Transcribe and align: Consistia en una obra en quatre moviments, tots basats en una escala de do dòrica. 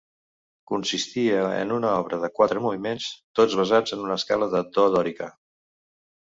Consistia 0.69 1.43
en 1.57 1.73
una 1.75 1.91
obra 1.97 2.19
en 2.27 2.33
quatre 2.39 2.63
moviments, 2.63 3.11
tots 3.41 3.59
basats 3.61 3.95
en 3.99 4.03
una 4.07 4.19
escala 4.23 4.49
de 4.55 4.63
do 4.79 4.89
dòrica. 4.97 5.29